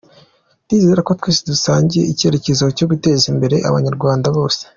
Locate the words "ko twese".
1.07-1.41